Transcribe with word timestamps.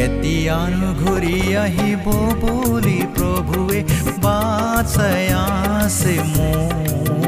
কেতিয়ানো 0.00 0.90
ঘূৰি 1.00 1.38
আহিব 1.62 2.06
বুলি 2.42 2.98
প্ৰভুৱে 3.16 3.80
আছে 5.40 6.14
মোৰ 6.30 7.19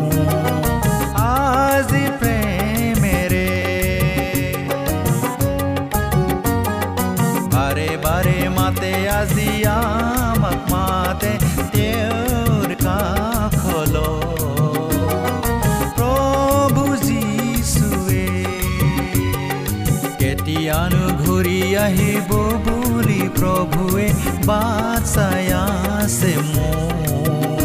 প্ৰভুৱে 24.52 24.82
বাচাই 25.02 25.46
আছে 25.58 26.32
মোক 26.52 27.58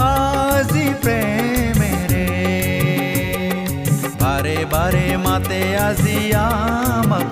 আজি 0.00 0.86
প্ৰেমেৰে 1.02 2.28
বাৰে 4.20 4.58
বাৰে 4.72 5.06
মাতে 5.16 5.60
আজি 5.78 6.18
আমাক 6.44 7.28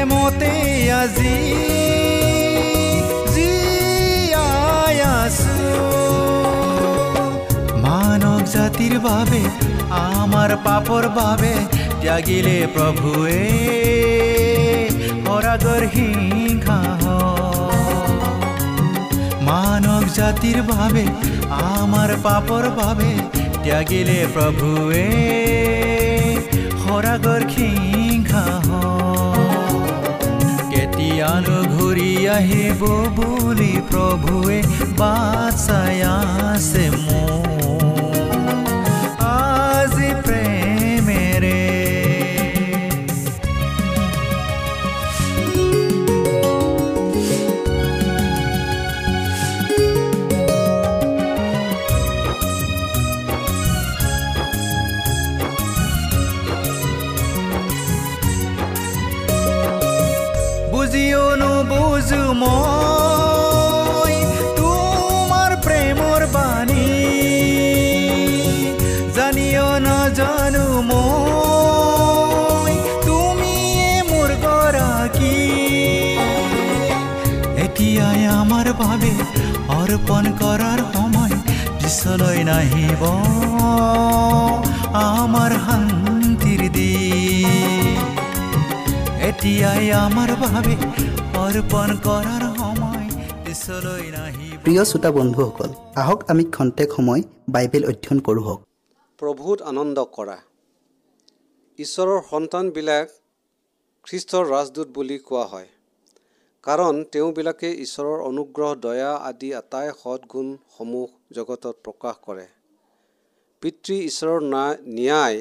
প্ৰেমতে 0.00 0.50
আজি 0.94 1.36
জীয়াই 3.34 4.98
আছো 5.14 5.72
মানৱ 7.84 8.42
জাতিৰ 8.52 8.94
বাবে 9.06 9.40
আমাৰ 10.00 10.50
পাপৰ 10.66 11.08
বাবে 11.18 11.50
ত্যাগিলে 12.02 12.58
প্ৰভুৱে 12.74 13.42
পৰাগৰ 15.26 15.82
সিংহা 15.94 16.78
মানৱ 19.48 20.04
জাতিৰ 20.18 20.58
বাবে 20.70 21.04
আমাৰ 21.72 22.10
পাপৰ 22.26 22.70
বাবে 22.78 23.10
ত্যাগিলে 23.64 24.20
প্ৰভুৱে 24.34 25.06
সৰাগৰ 26.82 27.42
সিংহা 27.54 28.46
কেতিয়ানো 31.18 31.56
ঘূৰি 31.74 32.10
আহিব 32.30 32.82
বুলি 33.16 33.72
প্ৰভুৱে 33.88 34.58
বাচাই 34.98 35.96
আছে 36.10 36.84
নুবুজো 62.08 62.24
মই 62.42 64.14
তোমাৰ 64.58 65.50
প্ৰেমৰ 65.64 66.22
বাণী। 66.34 66.86
জানিও 69.16 69.68
নাজানো 69.86 70.66
মই 70.90 72.72
তুমিয়ে 73.06 73.90
মোৰ 74.10 74.30
গৰাকী। 74.44 75.36
এতিয়াই 77.64 78.22
আমাৰ 78.40 78.66
বাবে 78.80 79.12
অৰ্পণ 79.78 80.24
কৰাৰ 80.40 80.80
সময় 80.94 81.34
পিছলৈ 81.78 82.38
নাহিব। 82.50 83.02
আমাৰ 85.08 85.52
শান্তিৰ 85.66 86.62
দিন। 86.76 87.96
এতিয়াই 89.28 89.84
আমাৰ 90.04 90.30
বাবে 90.42 90.74
অৰ্পণ 91.48 91.90
কৰাৰ 92.04 92.42
সময় 92.56 93.04
পিছলৈ 93.44 94.06
নাহিব। 94.14 94.56
প্ৰিয় 94.64 94.82
শ্ৰোতা 94.88 95.10
বন্ধুসকল 95.18 95.70
আহক 96.00 96.20
আমি 96.32 96.44
খন্তেক 96.56 96.88
সময় 96.96 97.22
বাইবেল 97.54 97.84
অধ্যয়ন 97.90 98.18
কৰোঁ 98.26 98.42
হওক। 98.46 98.60
প্ৰভূত 99.20 99.58
আনন্দ 99.70 99.98
কৰা। 100.16 100.36
ঈশ্বৰৰ 101.78 102.20
সন্তানবিলাক 102.30 103.06
খ্ৰীষ্টৰ 104.06 104.44
ৰাজদূত 104.54 104.88
বুলি 104.96 105.16
কোৱা 105.28 105.44
হয়। 105.52 105.68
কাৰণ 106.64 106.94
তেওঁবিলাকে 107.12 107.70
ঈশ্বৰৰ 107.84 108.18
অনুগ্ৰহ 108.30 108.70
দয়া 108.86 109.12
আদি 109.28 109.48
আটাই 109.60 109.88
সৎগুণসমূহ 110.00 111.08
জগতত 111.36 111.74
প্ৰকাশ 111.84 112.16
কৰে। 112.26 112.46
পিতৃ 113.62 113.96
ঈশ্বৰৰ 114.10 114.40
না 114.54 114.64
ন্যায় 114.98 115.38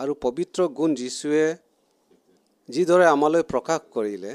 আৰু 0.00 0.12
পবিত্ৰ 0.24 0.68
গুণ 0.78 0.90
যীশুৱে 0.94 1.44
যিদৰে 2.68 3.06
আমালৈ 3.14 3.42
প্ৰকাশ 3.52 3.80
কৰিলে 3.96 4.32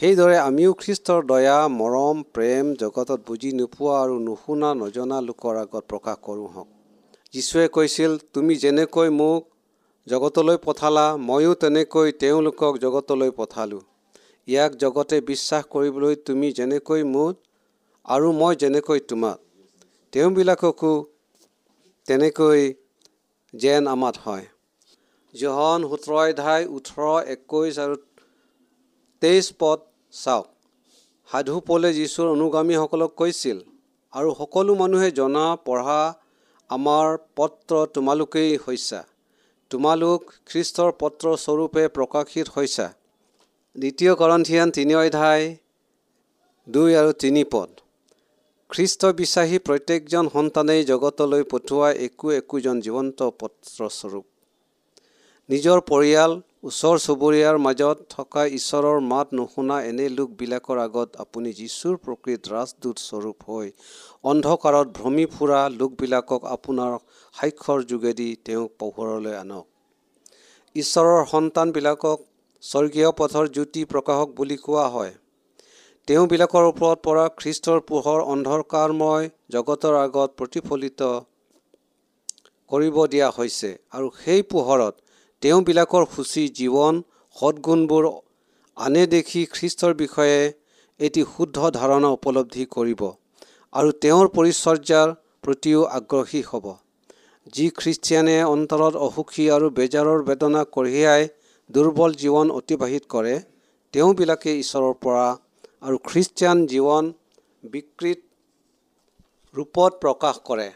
সেইদৰে 0.00 0.38
আমিও 0.38 0.70
খ্ৰীষ্টৰ 0.72 1.20
দয়া 1.26 1.58
মৰম 1.68 2.22
প্ৰেম 2.34 2.70
জগতত 2.80 3.20
বুজি 3.26 3.50
নোপোৱা 3.52 3.92
আৰু 4.02 4.14
নুশুনা 4.18 4.70
নজনা 4.74 5.18
লোকৰ 5.20 5.56
আগত 5.56 5.82
প্ৰকাশ 5.88 6.16
কৰোঁ 6.22 6.48
হওক। 6.48 6.68
যীশুৱে 7.34 7.68
কৈছিল 7.68 8.16
তুমি 8.32 8.54
যেনেকৈ 8.54 9.10
মোক 9.10 9.42
জগতলৈ 10.06 10.56
পঠালা 10.64 11.04
ময়ো 11.16 11.52
তেনেকৈ 11.54 12.12
তেওঁলোকক 12.12 12.72
জগতলৈ 12.78 13.30
পঠালোঁ। 13.30 13.82
ইয়াক 14.48 14.72
জগতে 14.76 15.20
বিশ্বাস 15.20 15.62
কৰিবলৈ 15.64 16.14
তুমি 16.26 16.50
যেনেকৈ 16.52 17.02
মোক 17.02 17.34
আৰু 18.08 18.32
মই 18.32 18.52
যেনেকৈ 18.56 19.00
তোমাক। 19.00 19.38
তেওঁবিলাককো 20.12 20.92
তেনেকৈ 22.06 22.60
যেন 23.54 23.82
আমাত 23.86 24.16
হয়। 24.24 24.44
জহন 25.34 25.80
সোতৰ 25.90 26.12
অধ্যায় 26.22 26.64
ওঠৰ 26.66 27.00
একৈছ 27.26 27.74
আৰু 27.78 27.96
তেইছ 29.24 29.46
পদ 29.58 29.78
চাওক। 30.14 30.46
সাধু 31.28 31.56
পলে 31.68 31.90
যীশুৰ 31.98 32.26
অনুগামীসকলক 32.32 33.12
কৈছিল 33.20 33.58
আৰু 34.12 34.28
সকলো 34.40 34.72
মানুহে 34.80 35.08
জনা 35.18 35.44
পঢ়া 35.66 36.00
আমাৰ 36.70 37.06
পত্ৰ 37.38 37.72
তোমালোকেই 37.94 38.52
হৈছা। 38.64 39.00
তোমালোক 39.70 40.20
খ্ৰীষ্টৰ 40.50 40.90
পত্ৰ 41.00 41.24
স্বৰূপে 41.44 41.82
প্ৰকাশিত 41.96 42.46
হৈছা। 42.56 42.86
দ্বিতীয় 43.76 44.12
কৰন্থিয়ান 44.20 44.68
তিনি 44.76 44.94
অধ্যায় 45.02 45.44
দুই 46.66 46.90
আৰু 47.00 47.10
তিনি 47.22 47.42
পদ। 47.54 47.70
খ্ৰীষ্ট 48.70 49.02
বিশ্বাসী 49.20 49.58
প্ৰত্যেকজন 49.66 50.24
সন্তানেই 50.34 50.82
জগতলৈ 50.90 51.42
পঠোৱা 51.52 51.88
একো 52.06 52.26
একোজন 52.40 52.76
জীৱন্ত 52.84 53.18
পত্ৰস্বৰূপ 53.40 54.24
নিজৰ 55.48 55.78
পৰিয়াল 55.90 56.32
ওচৰ 56.64 56.98
চুবুৰীয়াৰ 56.98 57.56
মাজত 57.58 57.98
থকা 58.10 58.42
ঈশ্বৰৰ 58.58 59.00
মাত 59.08 59.34
নুশুনা 59.38 59.76
এনে 59.88 60.04
লোকবিলাকৰ 60.12 60.78
আগত 60.84 61.18
আপুনি 61.24 61.50
যীশুৰ 61.58 61.98
প্ৰকৃত 62.04 62.52
ৰাজদূত 62.52 63.02
স্বৰূপ 63.02 63.44
হৈ 63.48 63.66
অন্ধকাৰত 64.24 64.94
ভ্ৰমি 64.98 65.26
ফুৰা 65.34 65.58
লোকবিলাকক 65.74 66.46
আপোনাৰ 66.52 66.96
সাক্ষৰ 67.34 67.84
যোগেদি 67.90 68.28
তেওঁক 68.44 68.70
পোহৰলৈ 68.78 69.36
আনক। 69.40 69.66
ঈশ্বৰৰ 70.76 71.20
সন্তানবিলাকক 71.34 72.24
স্বৰ্গীয় 72.62 73.10
পথৰ 73.18 73.52
জ্যোতি 73.54 73.84
প্ৰকাশক 73.92 74.34
বুলি 74.38 74.60
কোৱা 74.64 74.88
হয়। 74.88 75.14
তেওঁবিলাকৰ 76.08 76.72
ওপৰত 76.72 76.98
পৰা 77.06 77.28
খ্ৰীষ্টৰ 77.38 77.86
পোহৰ 77.88 78.26
অন্ধকাৰময় 78.32 79.32
জগতৰ 79.52 79.94
আগত 80.00 80.30
প্ৰতিফলিত 80.38 81.00
কৰিব 82.70 82.96
দিয়া 83.12 83.28
হৈছে 83.38 83.70
আৰু 83.92 84.14
সেই 84.20 84.42
পোহৰত 84.52 84.94
তেওঁবিলাকৰ 85.44 86.04
সূচী 86.12 86.42
জীৱন 86.58 87.00
সৎগুণবোৰ 87.36 88.04
আনে 88.76 89.02
দেখি 89.14 89.40
খ্ৰীষ্টৰ 89.54 89.92
বিষয়ে 89.98 90.38
এটি 91.00 91.24
শুদ্ধ 91.32 91.70
ধাৰণা 91.74 92.12
উপলব্ধি 92.16 92.64
কৰিব 92.76 93.02
আৰু 93.72 93.90
তেওঁৰ 94.04 94.30
পৰিচৰ্যাৰ 94.36 95.12
প্ৰতিও 95.44 95.82
আগ্ৰহী 95.98 96.42
হ'ব। 96.48 96.66
যি 97.54 97.66
খ্ৰীষ্টিয়ানে 97.80 98.36
অন্তৰত 98.54 99.02
অসুখী 99.08 99.44
আৰু 99.56 99.70
বেজাৰৰ 99.78 100.24
বেদনা 100.28 100.62
কঢ়িয়াই 100.74 101.22
দুৰ্বল 101.70 102.16
জীৱন 102.22 102.56
অতিবাহিত 102.58 103.12
কৰে 103.14 103.34
তেওঁবিলাকে 103.94 104.50
ঈশ্বৰৰ 104.62 104.94
পৰা 105.04 105.26
আৰু 105.86 105.96
খ্ৰীষ্টিয়ান 106.08 106.58
জীৱন 106.72 107.12
বিকৃত 107.72 108.20
ৰূপত 109.54 109.92
প্ৰকাশ 110.02 110.44
কৰে। 110.48 110.68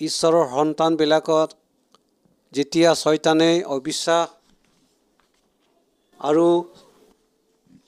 ঈশ্বৰৰ 0.00 0.44
সন্তানবিলাকত 0.54 1.59
যেতিয়া 2.52 2.90
ছয়তানে 2.94 3.50
অবিশ্বাস 3.74 4.28
আৰু 6.20 6.46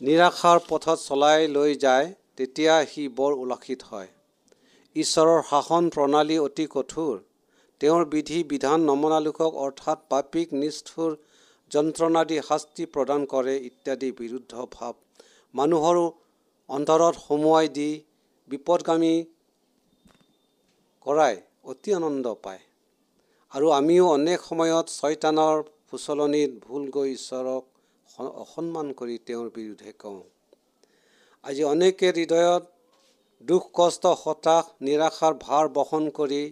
নিৰাশাৰ 0.01 0.59
পথত 0.69 0.99
চলাই 1.01 1.49
লৈ 1.49 1.75
যায় 1.85 2.07
তেতিয়া 2.37 2.75
সি 2.91 3.03
বৰ 3.19 3.33
উল্লাসিত 3.39 3.81
হয়। 3.91 4.09
ঈশ্বৰৰ 4.97 5.41
শাসন 5.51 5.91
প্ৰণালী 5.95 6.37
অতি 6.39 6.67
কঠোৰ। 6.75 7.15
তেওঁৰ 7.81 8.03
বিধি 8.07 8.39
বিধান 8.51 8.79
নমনা 8.89 9.21
লোকক 9.27 9.53
অৰ্থাৎ 9.65 9.99
পাপীক 10.11 10.49
নিষ্ঠুৰ 10.61 11.11
যন্ত্ৰণাদি 11.71 12.37
শাস্তি 12.49 12.85
প্ৰদান 12.95 13.21
কৰে 13.33 13.55
ইত্যাদি 13.69 14.11
বিৰুদ্ধ 14.19 14.53
ভাৱ। 14.73 14.95
মানুহৰ 15.55 15.97
অন্তৰত 16.69 17.15
সোমোৱাই 17.21 17.67
দি 17.77 17.91
বিপদগামী 18.51 19.15
কৰাই 21.07 21.35
অতি 21.65 21.91
আনন্দ 21.95 22.27
পায়। 22.45 22.63
আৰু 23.53 23.67
আমিও 23.71 24.05
অনেক 24.09 24.39
সময়ত 24.43 24.87
ছয়তানৰ 24.99 25.57
ফুচলনিত 25.89 26.53
ভুল 26.65 26.85
গৈ 26.95 27.09
ঈশ্বৰক 27.19 27.63
অসন্মান 28.43 28.87
কৰি 29.01 29.17
তেওঁৰ 29.27 29.49
বিৰুদ্ধে 29.57 29.93
কওঁ। 29.99 30.21
আজি 31.45 31.63
অনেকে 31.65 32.09
হৃদয়ত 32.17 32.65
দুখ 33.45 33.63
কষ্ট 33.75 34.05
হতাশ 34.23 34.65
নিৰাশাৰ 34.87 35.35
ভাৰ 35.45 35.65
বহন 35.77 36.05
কৰি 36.19 36.43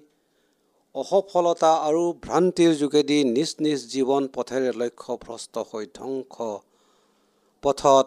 অসফলতা 0.95 1.73
আৰু 1.89 2.05
ভ্ৰান্তিৰ 2.27 2.73
যোগেদি 2.79 3.19
নিজ 3.37 3.51
নিজ 3.65 3.79
জীৱন 3.93 4.23
পথেৰে 4.35 4.71
লক্ষ্যভ্ৰষ্ট 4.77 5.55
হৈ 5.71 5.85
ধ্বংস 5.99 6.35
পথত 7.63 8.07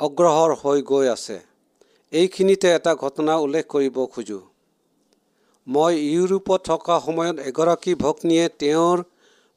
অগ্ৰসৰ 0.00 0.52
হৈ 0.62 0.78
গৈ 0.90 1.06
আছে। 1.16 1.38
এইখিনিতে 2.12 2.68
এটা 2.78 2.92
ঘটনা 2.94 3.34
উল্লেখ 3.44 3.64
কৰিব 3.74 3.96
খোজোঁ। 4.14 4.44
মই 5.66 5.94
ইউৰোপত 6.04 6.60
থকা 6.68 6.94
সময়ত 7.02 7.36
এগৰাকী 7.48 7.92
ভগ্নীয়ে 8.04 8.46
তেওঁৰ 8.60 9.02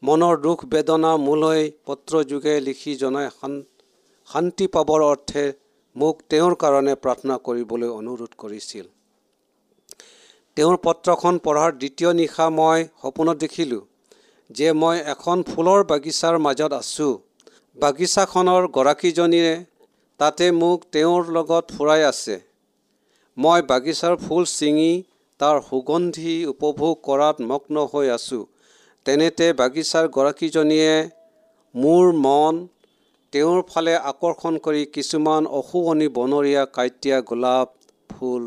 মনৰ 0.03 0.35
দুখ 0.41 0.65
বেদনা 0.73 1.11
মোলৈ 1.21 1.61
পত্ৰযোগে 1.85 2.53
লিখি 2.65 2.93
জনাই 3.01 3.29
শান্তি 4.27 4.67
পাবৰ 4.75 5.01
অৰ্থে 5.05 5.45
মোক 5.95 6.21
তেওঁৰ 6.29 6.53
কাৰণে 6.63 6.93
প্ৰাৰ্থনা 7.03 7.37
কৰিবলৈ 7.47 7.89
অনুৰোধ 7.95 8.31
কৰিছিল। 8.43 8.85
তেওঁৰ 10.57 10.77
পত্ৰখন 10.85 11.39
পঢ়াৰ 11.45 11.71
দ্বিতীয় 11.81 12.11
নিশা 12.19 12.45
মই 12.59 12.85
সপোনত 13.01 13.37
দেখিলোঁ 13.43 13.81
যে 14.49 14.67
মই 14.81 14.97
এখন 15.13 15.43
ফুলৰ 15.49 15.81
বাগিচাৰ 15.91 16.35
মাজত 16.45 16.71
আছোঁ। 16.81 17.13
বাগিচাখনৰ 17.77 18.63
গৰাকীজনীয়ে 18.77 19.53
তাতে 20.19 20.45
মোক 20.61 20.79
তেওঁৰ 20.93 21.21
লগত 21.35 21.63
ফুৰাই 21.75 22.01
আছে। 22.11 22.35
মই 23.37 23.59
বাগিচাৰ 23.71 24.15
ফুল 24.23 24.43
ছিঙি 24.57 24.91
তাৰ 25.39 25.57
সুগন্ধি 25.69 26.33
উপভোগ 26.53 26.93
কৰাত 27.07 27.35
মগ্ন 27.49 27.75
হৈ 27.93 28.07
আছোঁ। 28.17 28.43
তেনেতে 29.05 29.47
বাগিচাৰ 29.59 30.05
গৰাকীজনীয়ে 30.15 30.93
মোৰ 31.75 32.05
মন 32.25 32.55
তেওঁৰ 33.33 33.59
ফালে 33.71 33.93
আকৰ্ষণ 34.11 34.57
কৰি 34.65 34.83
কিছুমান 34.95 35.47
অশুৱনি 35.59 36.07
বনৰীয়া 36.17 36.63
কাঁইটীয়া 36.75 37.17
গোলাপ 37.29 37.69
ফুল 38.09 38.43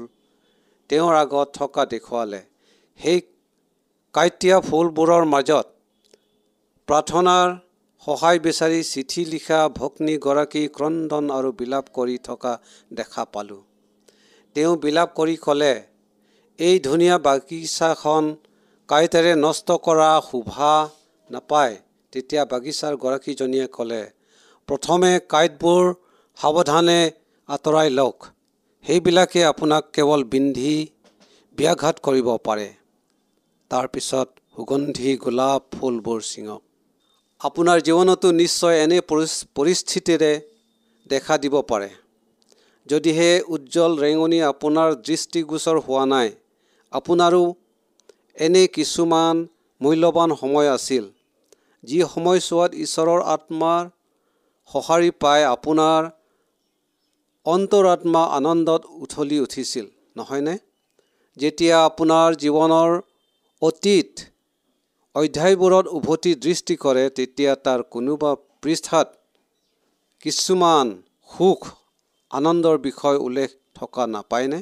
তেওঁৰ 0.91 1.15
আগত 1.23 1.49
থকা 1.59 1.83
দেখুৱালে। 1.93 2.41
সেই 3.01 3.19
কাঁইটীয়া 4.15 4.59
ফুলবোৰৰ 4.61 5.25
মাজত 5.35 5.67
প্ৰাৰ্থনাৰ 6.89 7.49
সহায় 8.07 8.39
বিচাৰি 8.39 8.81
চিঠি 8.93 9.23
লিখা 9.25 9.61
ভগ্নীগৰাকী 9.79 10.63
ক্ৰদন 10.77 11.25
আৰু 11.31 11.51
বিলাপ 11.59 11.87
কৰি 11.97 12.17
থকা 12.29 12.53
দেখা 12.93 13.25
পালোঁ। 13.33 13.63
তেওঁ 14.57 14.73
বিলাপ 14.77 15.09
কৰি 15.19 15.37
ক'লে 15.47 15.75
এই 16.59 16.77
ধুনীয়া 16.87 17.17
বাগিচাখন 17.27 18.25
কাঁইটেৰে 18.89 19.33
নষ্ট 19.37 19.69
কৰা 19.85 20.11
শোভা 20.29 20.73
নাপায় 21.31 21.75
তেতিয়া 22.13 22.43
বাগিচাৰ 22.53 22.95
গৰাকীজনীয়ে 23.05 23.67
ক'লে 23.77 24.03
প্ৰথমে 24.69 25.13
কাঁইটবোৰ 25.33 25.85
সাৱধানে 26.39 27.01
আঁতৰাই 27.49 27.89
লওক। 27.99 28.19
সেইবিলাকে 28.85 29.41
আপোনাক 29.45 29.85
কেৱল 29.95 30.21
বিন্ধি 30.33 30.73
ব্যাঘাত 31.59 31.97
কৰিব 32.07 32.29
পাৰে 32.47 32.69
তাৰপিছত 33.71 34.29
সুগন্ধি 34.55 35.11
গোলাপ 35.25 35.63
ফুলবোৰ 35.75 36.21
ছিঙক। 36.31 36.63
আপোনাৰ 37.41 37.79
জীৱনতো 37.87 38.29
নিশ্চয় 38.43 38.77
এনে 38.85 38.99
পৰিস্থিতিৰে 39.59 40.33
দেখা 41.07 41.35
দিব 41.43 41.55
পাৰে। 41.71 41.91
যদিহে 42.87 43.31
উজ্জ্বল 43.55 43.93
ৰেঙনি 44.05 44.39
আপোনাৰ 44.53 44.89
দৃষ্টিগোচৰ 45.07 45.77
হোৱা 45.87 46.05
নাই 46.15 46.29
আপোনাৰো 46.93 47.43
এনে 48.37 48.63
কিছুমান 48.75 49.37
মূল্যৱান 49.81 50.31
সময় 50.41 50.69
আছিল 50.71 51.05
যি 51.85 51.99
সময়ছোৱাত 52.15 52.71
ঈশ্বৰৰ 52.85 53.21
আত্মাৰ 53.35 53.83
সঁহাৰি 54.71 55.11
পাই 55.23 55.41
আপোনাৰ 55.49 56.03
অন্তৰাত্মা 57.47 58.23
আনন্দত 58.39 58.83
উঠলি 59.03 59.37
উঠিছিল 59.41 59.87
নহয়নে? 60.17 60.55
যেতিয়া 61.37 61.77
আপোনাৰ 61.85 62.29
জীৱনৰ 62.43 62.91
অতীত 63.63 64.11
অধ্যায়বোৰত 65.15 65.87
উভতি 65.97 66.33
দৃষ্টি 66.45 66.75
কৰে 66.77 67.05
তেতিয়া 67.17 67.53
তাৰ 67.65 67.81
কোনোবা 67.91 68.31
পৃষ্ঠাত 68.63 69.09
কিছুমান 70.23 70.87
সুখ 71.31 71.61
আনন্দৰ 72.31 72.77
বিষয় 72.79 73.19
উল্লেখ 73.27 73.51
থকা 73.75 74.05
নাপায়নে? 74.07 74.61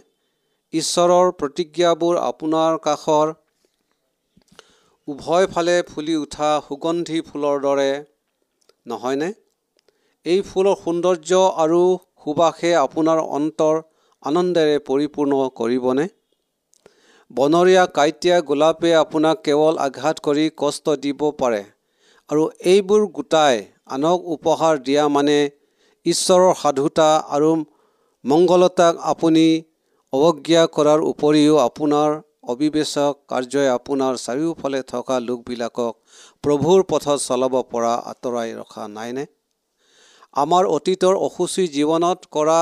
ঈশ্বৰৰ 0.72 1.28
প্ৰতিজ্ঞাবোৰ 1.40 2.16
আপোনাৰ 2.20 2.78
কাষৰ 2.84 3.32
উভয় 5.08 5.46
ফালে 5.46 5.74
ফুলি 5.88 6.14
উঠা 6.16 6.48
সুগন্ধি 6.64 7.20
ফুলৰ 7.26 7.60
দৰে 7.60 7.90
নহয়নে? 8.86 9.28
এই 10.26 10.40
ফুলৰ 10.48 10.76
সৌন্দৰ্য 10.80 11.42
আৰু 11.58 11.78
সুবাসে 12.22 12.72
আপোনাৰ 12.78 13.22
অন্তৰ 13.36 13.78
আনন্দেৰে 14.22 14.80
পৰিপূৰ্ণ 14.88 15.38
কৰিবনে? 15.56 16.06
বনৰীয়া 17.30 17.84
কাঁইটীয়া 17.92 18.40
গোলাপে 18.42 18.90
আপোনাক 18.96 19.44
কেৱল 19.44 19.80
আঘাত 19.84 20.24
কৰি 20.24 20.48
কষ্ট 20.56 20.96
দিব 21.02 21.24
পাৰে 21.38 21.62
আৰু 22.30 22.42
এইবোৰ 22.66 23.06
গোটাই 23.12 23.62
আনক 23.90 24.28
উপহাৰ 24.34 24.82
দিয়া 24.82 25.04
মানে 25.12 25.38
ঈশ্বৰৰ 26.06 26.52
সাধুতা 26.60 27.08
আৰু 27.30 27.50
মংগলতাক 28.24 29.02
আপুনি 29.06 29.46
অৱজ্ঞা 30.12 30.62
কৰাৰ 30.74 31.00
উপৰিও 31.02 31.54
আপোনাৰ 31.60 32.12
অবিবেচক 32.52 33.14
কাৰ্যই 33.28 33.68
আপোনাৰ 33.68 34.18
চাৰিওফালে 34.22 34.80
থকা 34.82 35.16
লোকবিলাকক 35.20 35.94
প্ৰভুৰ 36.44 36.84
পথত 36.90 37.18
চলাব 37.22 37.54
পৰা 37.72 37.94
আঁতৰাই 38.10 38.52
ৰখা 38.58 38.84
নাইনে? 38.88 39.24
আমাৰ 40.36 40.68
অতীতৰ 40.76 41.18
অসুচী 41.28 41.64
জীৱনত 41.68 42.30
কৰা 42.30 42.60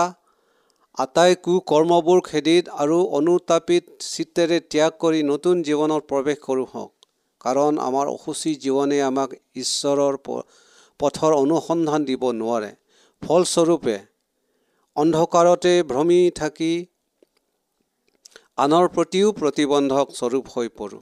আটাই 0.99 1.37
কু 1.45 1.55
কৰ্মবোৰ 1.71 2.23
খেদিত 2.29 2.65
আৰু 2.83 2.99
অনুতাপিত 3.19 3.85
চিত্তেৰে 4.07 4.59
ত্যাগ 4.71 4.97
কৰি 4.99 5.21
নতুন 5.33 5.63
জীৱনত 5.69 6.03
প্ৰৱেশ 6.11 6.39
কৰোঁ 6.47 6.67
হওক। 6.73 6.93
কাৰণ 7.41 7.73
আমাৰ 7.89 8.07
অসুচী 8.07 8.55
জীৱনে 8.65 8.99
আমাক 9.03 9.37
ঈশ্বৰৰ 9.57 10.15
পথৰ 11.01 11.33
অনুসন্ধান 11.35 12.01
দিব 12.05 12.23
নোৱাৰে। 12.41 12.73
ফলস্বৰূপে 13.23 13.97
অন্ধকাৰতে 14.97 15.73
ভ্ৰমি 15.91 16.21
থাকি 16.41 16.73
আনৰ 18.59 18.85
প্ৰতিও 18.95 19.31
প্ৰতিবন্ধক 19.39 20.11
স্বৰূপ 20.17 20.51
হৈ 20.51 20.69
পৰোঁ। 20.81 20.99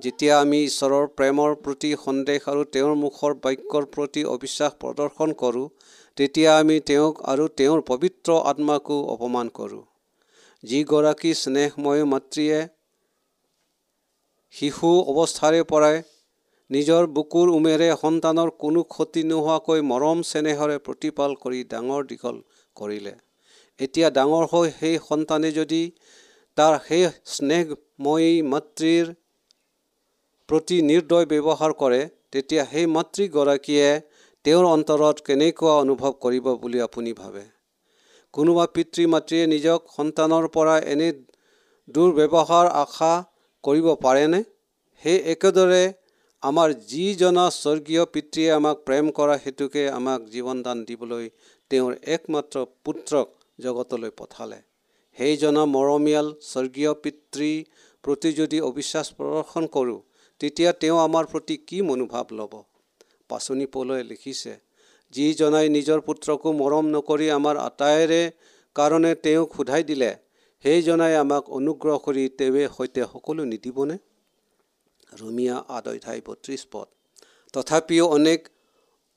যেতিয়া 0.00 0.32
আমি 0.38 0.58
ঈশ্বৰৰ 0.64 1.06
প্ৰেমৰ 1.18 1.54
প্ৰতি 1.62 1.92
সন্দেহ 2.02 2.48
আৰু 2.52 2.64
তেওঁৰ 2.74 2.98
মুখৰ 3.02 3.36
বাক্যৰ 3.46 3.86
প্ৰতি 3.94 4.24
অবিশ্বাস 4.32 4.74
প্ৰদৰ্শন 4.82 5.32
কৰোঁ 5.42 5.62
তেতিয়া 6.16 6.50
আমি 6.56 6.76
তেওঁক 6.90 7.22
আৰু 7.34 7.46
তেওঁৰ 7.60 7.80
পবিত্ৰ 7.92 8.36
আত্মাকো 8.52 8.98
অপমান 9.14 9.52
কৰোঁ। 9.54 9.80
যিগৰাকী 10.64 11.32
স্নেহময় 11.40 12.04
মাতৃয়ে 12.12 12.60
শিশু 14.54 14.92
অৱস্থাৰে 15.14 15.64
পৰাই 15.72 15.96
নিজৰ 16.70 17.10
বুকুৰ 17.16 17.54
উমেৰে 17.54 17.90
সন্তানৰ 17.96 18.54
কোনো 18.58 18.84
ক্ষতি 18.92 19.26
নোহোৱাকৈ 19.32 19.88
মৰম 19.90 20.22
চেনেহৰে 20.34 20.78
প্ৰতিপাল 20.86 21.40
কৰি 21.42 21.64
ডাঙৰ 21.72 22.06
দীঘল 22.06 22.46
কৰিলে। 22.76 23.18
এতিয়া 23.80 24.08
ডাঙৰ 24.16 24.44
হৈ 24.52 24.72
সেই 24.78 25.04
সন্তানে 25.08 25.56
যদি 25.58 25.82
তাৰ 26.58 26.74
সেই 26.86 27.02
স্নেহময়ী 27.32 28.30
মাতৃৰ 28.52 29.10
প্ৰতি 30.48 30.76
নিৰ্দয় 30.82 31.26
ব্যৱহাৰ 31.32 31.72
কৰে 31.82 32.00
তেতিয়া 32.32 32.62
সেই 32.72 32.86
মাতৃগৰাকীয়ে 32.94 33.88
তেওঁৰ 34.44 34.64
অন্তৰত 34.70 35.26
কেনেকুৱা 35.26 35.74
অনুভৱ 35.82 36.12
কৰিব 36.24 36.46
বুলি 36.62 36.80
আপুনি 36.80 37.12
ভাবে? 37.12 37.42
কোনোবা 38.34 38.64
পিতৃ 38.74 39.06
মাতৃয়ে 39.14 39.44
নিজক 39.46 39.92
সন্তানৰ 39.96 40.48
পৰা 40.56 40.74
এনে 40.94 41.08
দুৰ্ব্যৱহাৰ 41.88 42.66
আশা 42.82 43.12
কৰিব 43.64 43.86
পাৰেনে? 44.04 44.40
সেই 45.02 45.18
একেদৰে 45.34 45.82
আমাৰ 46.42 46.74
যিজনা 46.90 47.44
স্বৰ্গীয় 47.54 48.04
পিতৃয়ে 48.14 48.50
আমাক 48.52 48.76
প্ৰেম 48.86 49.12
কৰা 49.18 49.36
হেতুকে 49.44 49.84
আমাক 49.90 50.26
জীৱনদান 50.34 50.82
দিবলৈ 50.88 51.30
তেওঁৰ 51.70 51.92
একমাত্ৰ 52.14 52.66
পুত্ৰক 52.84 53.26
জগতলৈ 53.60 54.12
পঠালে। 54.16 54.58
সেইজনা 55.18 55.62
মৰমীয়াল 55.66 56.26
স্বৰ্গীয় 56.42 56.92
পিতৃ 57.02 57.50
প্ৰতি 58.04 58.30
যদি 58.32 58.58
অবিশ্বাস 58.60 59.06
প্ৰদৰ্শন 59.18 59.64
কৰোঁ 59.76 60.00
তেতিয়া 60.40 60.70
তেওঁ 60.82 60.98
আমাৰ 60.98 61.24
প্ৰতি 61.32 61.56
কি 61.68 61.78
মনোভাৱ 61.82 62.26
ল'ব? 62.38 62.52
পাচনি 63.28 63.66
পৌলে 63.66 64.02
লিখিছে 64.02 64.52
যিজনাই 65.14 65.68
নিজৰ 65.68 66.00
পুত্ৰকো 66.00 66.52
মৰম 66.60 66.86
নকৰি 66.94 67.26
আমাৰ 67.30 67.56
আটাইৰে 67.62 68.22
কাৰণে 68.76 69.12
তেওঁক 69.24 69.56
সোধাই 69.56 69.82
দিলে 69.90 70.10
সেইজনাই 70.64 71.14
আমাক 71.22 71.50
অনুগ্ৰহ 71.58 71.96
কৰি 72.04 72.24
তেওঁৱে 72.38 72.64
সৈতে 72.76 73.02
সকলো 73.12 73.42
নিদিবনে? 73.44 73.96
ৰমিয়া 75.12 75.56
আঠ 75.76 75.84
অধ্যায় 75.88 76.22
বত্ৰিছ 76.26 76.62
পদ। 76.72 76.88
তথাপিও 77.54 78.06
অনেক 78.18 78.40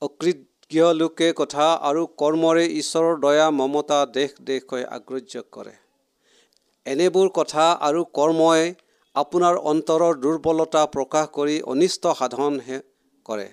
অকৃতজ্ঞ 0.02 0.90
লোকে 1.00 1.28
কথা 1.40 1.66
আৰু 1.88 2.02
কৰ্মৰে 2.20 2.64
ঈশ্বৰৰ 2.80 3.14
দয়া 3.24 3.46
মমতা 3.60 4.00
দেশ 4.18 4.30
দেশকৈ 4.44 4.82
আগ্ৰহ্য 4.96 5.46
কৰে। 5.52 5.74
এনেবোৰ 6.86 7.28
কথা 7.34 7.64
আৰু 7.88 8.00
কৰ্মই 8.18 8.62
আপোনাৰ 9.14 9.58
অন্তৰৰ 9.70 10.14
দুৰ্বলতা 10.22 10.80
প্ৰকাশ 10.94 11.26
কৰি 11.34 11.56
অনিষ্ট 11.72 12.14
সাধনহে 12.20 12.78
কৰে। 13.26 13.48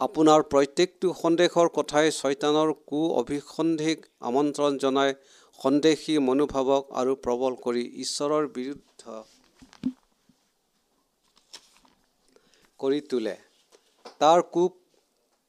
আপোনাৰ 0.00 0.40
প্ৰত্যেকটো 0.52 1.12
সন্দেহৰ 1.16 1.68
কথাই 1.74 2.10
ছয়তানৰ 2.12 2.72
কু 2.90 3.00
অভিসন্ধিক 3.20 4.08
আমন্ত্ৰণ 4.28 4.78
জনাই 4.84 5.14
সন্দেহী 5.58 6.14
মনোভাৱক 6.26 6.84
আৰু 7.00 7.16
প্ৰবল 7.24 7.56
কৰি 7.64 7.84
ঈশ্বৰৰ 8.04 8.50
বিৰুদ্ধ 8.56 9.02
কৰি 12.80 13.00
তোলে। 13.10 13.36
তাৰ 14.20 14.42
কূপ 14.54 14.72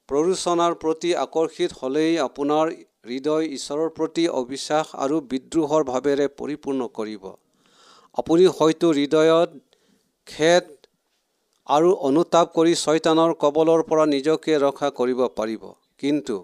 প্ৰৰোচনাৰ 0.09 0.73
প্ৰতি 0.79 1.11
আকৰ্ষিত 1.19 1.71
হ'লেই 1.79 2.17
আপোনাৰ 2.23 2.73
হৃদয় 3.05 3.45
ঈশ্বৰৰ 3.47 3.89
প্ৰতি 3.89 4.23
অবিশ্বাস 4.39 4.89
আৰু 5.03 5.15
বিদ্ৰোহৰ 5.29 5.83
ভাৱেৰে 5.85 6.25
পৰিপূৰ্ণ 6.39 6.87
কৰিব। 6.97 7.23
আপুনি 8.17 8.45
হয়তো 8.57 8.91
হৃদয়ত 8.91 9.49
খেদ 10.27 10.67
আৰু 11.67 11.89
অনুতাপ 12.09 12.51
কৰি 12.57 12.73
ছয়তানৰ 12.75 13.33
কবলৰ 13.43 13.83
পৰা 13.89 14.05
নিজকে 14.05 14.59
ৰক্ষা 14.65 14.89
কৰিব 14.99 15.23
পাৰিব। 15.39 15.63
কিন্তু 15.97 16.35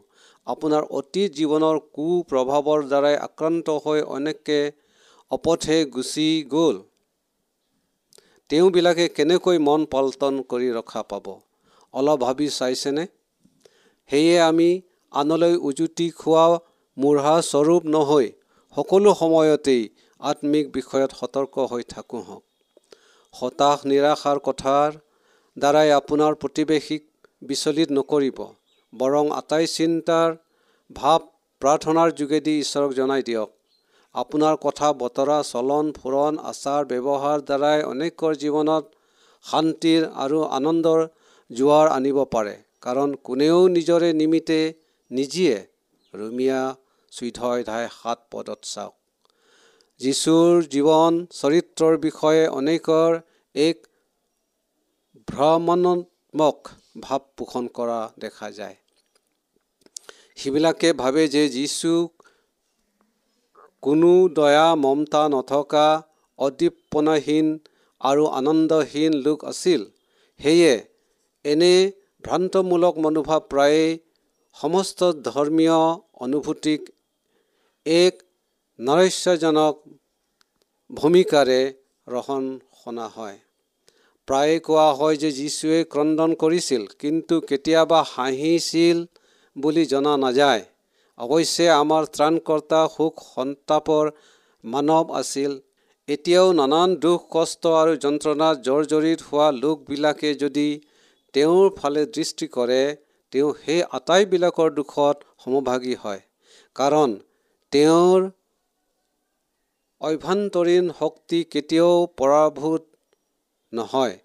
আপোনাৰ 0.48 0.84
অতীত 1.00 1.30
জীৱনৰ 1.40 1.78
কুপ্ৰভাৱৰ 1.96 2.80
দ্বাৰাই 2.88 3.16
আক্ৰান্ত 3.28 3.78
হৈ 3.86 4.02
অনেকে 4.18 4.60
অপথে 5.32 5.78
গুচি 5.94 6.28
গ'ল। 6.52 6.76
তেওঁবিলাকে 8.50 9.06
কেনেকৈ 9.10 9.58
মন 9.60 9.82
পল্টন 9.94 10.44
কৰি 10.52 10.68
ৰখা 10.72 11.02
পাব 11.12 11.26
অলপ 11.94 12.18
ভাবি 12.20 12.48
চাইছেনে? 12.50 13.08
সেয়ে 14.10 14.36
আমি 14.42 14.70
আনলৈ 15.12 15.54
উজুতি 15.68 16.08
খোৱা 16.18 16.46
মূঢ়া 16.98 17.36
স্বৰূপ 17.50 17.84
নহৈ 17.94 18.28
সকলো 18.78 19.12
সময়তেই 19.20 19.82
আত্মিক 20.20 20.66
বিষয়ত 20.74 21.12
সতৰ্ক 21.20 21.56
হৈ 21.72 21.84
থাকোঁ 21.90 22.22
হওক 22.28 22.44
হতাশ 23.34 23.86
নিৰাশাৰ 23.92 24.40
কথাৰ 24.48 24.90
দ্বাৰাই 25.58 25.90
আপোনাৰ 25.96 26.34
প্ৰতিৱেশীক 26.42 27.04
বিচলিত 27.42 27.90
নকৰিব 27.98 28.40
বৰং 28.94 29.26
আটাই 29.36 29.66
চিন্তাৰ 29.74 30.30
ভাৱ 30.90 31.22
প্ৰাৰ্থনাৰ 31.62 32.10
যোগেদি 32.20 32.54
ঈশ্বৰক 32.60 32.92
জনাই 32.94 33.24
দিয়ক। 33.24 33.50
আপোনাৰ 34.16 34.56
কথা 34.62 34.88
বতৰা 35.00 35.38
চলন 35.48 35.86
ফুৰণ 35.98 36.38
আচাৰ 36.52 36.82
ব্যৱহাৰ 36.92 37.38
দ্বাৰাই 37.48 37.80
অনেকৰ 37.88 38.38
জীৱনত 38.44 38.84
শান্তিৰ 39.46 40.02
আৰু 40.24 40.40
আনন্দৰ 40.58 41.00
জোৱাৰ 41.52 41.88
আনিব 41.92 42.20
পাৰে 42.32 42.56
কাৰণ 42.84 43.16
কোনেও 43.24 43.60
নিজৰে 43.76 44.10
নিমিত্তে 44.14 44.60
নিজিয়ে 45.12 45.68
ৰুমিয়া 46.14 46.76
চৈধ্য 47.12 47.44
অধ্যায় 47.44 47.90
সাত 48.04 48.20
পদত 48.32 48.60
চাওক। 48.64 48.96
যীশুৰ 50.00 50.64
জীৱন 50.64 51.26
চৰিত্ৰৰ 51.32 51.98
বিষয়ে 51.98 52.48
অনেকৰ 52.48 53.20
এক 53.56 53.78
ভ্ৰমণাত্মক 55.28 56.58
ভাৱ 57.00 57.20
পোষণ 57.38 57.68
কৰা 57.68 58.12
দেখা 58.20 58.52
যায়। 58.52 58.76
সেইবিলাকে 60.36 60.94
ভাবে 60.94 61.28
যে 61.28 61.50
যীশুক 61.50 62.24
কোনো 63.82 64.30
দয়া 64.30 64.76
মমতা 64.76 65.30
নথকা 65.30 66.04
অদীপনাহীন 66.38 67.60
আৰু 68.00 68.26
আনন্দহীন 68.26 69.14
লোক 69.14 69.46
আছিল। 69.46 69.86
সেয়ে 70.38 70.74
এনে 71.44 71.92
ভ্ৰান্তমূলক 72.24 72.98
মনোভাৱ 72.98 73.40
প্ৰায়ে 73.40 74.00
সমস্ত 74.58 75.00
ধৰ্মীয় 75.26 75.80
অনুভূতিক 76.26 76.82
এক 77.86 78.24
নৰস্যজনক 78.80 79.76
ভূমিকাৰে 80.90 81.60
ৰহণ 82.08 82.48
শুনা 82.80 83.06
হয়। 83.08 83.38
প্ৰায়ে 84.28 84.58
কোৱা 84.60 84.88
হয় 85.00 85.18
যে 85.18 85.32
যীশুৱে 85.32 85.80
ক্ৰদন 85.94 86.36
কৰিছিল 86.44 86.84
কিন্তু 87.00 87.40
কেতিয়াবা 87.50 88.02
হাঁহিছিল 88.14 89.06
বুলি 89.56 89.86
জনা 89.86 90.14
নাযায়। 90.18 90.64
অৱশ্যে 91.20 91.66
আমাৰ 91.76 92.04
ত্ৰাণকৰ্তা 92.16 92.82
সুখ 92.96 93.16
সন্তাপৰ 93.30 94.06
মানৱ 94.64 95.06
আছিল। 95.22 95.52
এতিয়াও 96.08 96.48
নানান 96.54 96.90
দুখ 97.04 97.20
কষ্ট 97.32 97.64
আৰু 97.82 97.94
যন্ত্ৰণাত 98.04 98.56
জৰ্জৰিত 98.68 99.20
হোৱা 99.28 99.48
লোকবিলাকে 99.64 100.30
যদি 100.44 100.70
তেওঁৰ 101.34 101.66
ফালে 101.78 102.04
দৃষ্টি 102.16 102.48
কৰে 102.56 102.84
তেওঁ 103.38 103.50
সেই 103.64 103.82
আটাইবিলাকৰ 103.92 104.70
দুখত 104.76 105.18
সমভাগী 105.44 105.96
হয়। 106.04 106.22
কাৰণ 106.76 107.12
তেওঁৰ 107.72 108.24
অভ্যন্তৰীণ 110.02 110.90
শক্তি 111.00 111.42
কেতিয়াও 111.52 112.08
পৰাভূত 112.18 112.84
নহয়। 113.74 114.16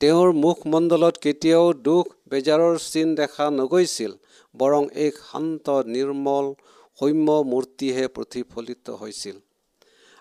তেওঁৰ 0.00 0.32
মুখমণ্ডলত 0.38 1.22
কেতিয়াও 1.26 1.66
দুখ 1.82 2.14
বেজাৰৰ 2.28 2.80
চিন 2.86 3.14
দেখা 3.14 3.46
নগৈছিল 3.52 4.12
বৰং 4.54 4.90
এক 5.04 5.22
শান্ত 5.22 5.66
নিৰ্মল 5.92 6.52
সৌম্য 6.98 7.38
মূৰ্তিহে 7.52 8.06
প্ৰতিফলিত 8.16 8.86
হৈছিল। 9.00 9.36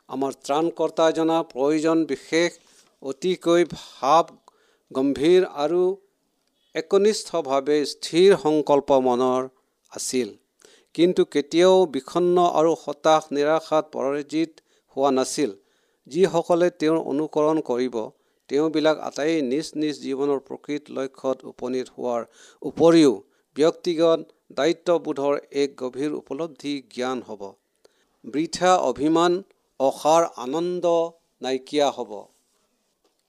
আমাৰ 0.10 0.34
ত্ৰাণকৰ্তা 0.46 1.12
জনা 1.12 1.38
প্ৰয়োজন 1.54 1.98
বিশেষ 2.06 2.52
অতিকৈ 3.02 3.62
ভাৱ 3.72 4.26
গম্ভীৰ 4.92 5.42
আৰু 5.64 5.84
একনিষ্ঠভাৱে 6.76 7.78
স্থিৰ 7.90 8.30
সংকল্প 8.40 8.90
মনৰ 9.04 9.42
আছিল। 9.92 10.30
কিন্তু 10.96 11.22
কেতিয়াও 11.34 11.78
বিষণ্ন 11.94 12.38
আৰু 12.60 12.72
হতাশ 12.82 13.24
নিৰাশাত 13.36 13.86
পৰাজিত 13.94 14.52
হোৱা 14.96 15.12
নাছিল। 15.12 15.52
যিসকলে 16.08 16.68
তেওঁৰ 16.80 17.00
অনুকৰণ 17.12 17.62
কৰিব 17.70 17.96
তেওঁবিলাক 18.50 18.98
আটাইয়ে 19.00 19.38
নিজ 19.52 19.68
নিজ 19.76 19.96
জীৱনৰ 20.02 20.40
প্ৰকৃত 20.48 20.84
লক্ষ্যত 20.98 21.38
উপনীত 21.52 21.88
হোৱাৰ 21.96 22.22
উপৰিও 22.62 23.14
ব্যক্তিগত 23.56 24.20
দায়িত্ববোধৰ 24.58 25.36
এক 25.62 25.70
গভীৰ 25.82 26.12
উপলব্ধি 26.22 26.74
জ্ঞান 26.96 27.20
হ'ব। 27.28 27.42
বৃথা 28.26 28.72
অভিমান 28.92 29.34
অসাৰ 29.80 30.24
আনন্দ 30.38 30.86
নাইকিয়া 31.42 31.88
হ'ব। 31.92 32.12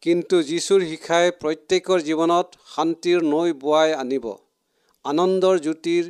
কিন্তু 0.07 0.37
যীশুৰ 0.49 0.83
শিক্ষাই 0.89 1.31
প্ৰত্যেকৰ 1.43 2.03
জীৱনত 2.09 2.49
শান্তিৰ 2.73 3.23
নৈ 3.31 3.53
বোৱাই 3.63 3.95
আনিব। 4.03 4.27
আনন্দৰ 5.05 5.57
জ্যোতিৰ 5.65 6.05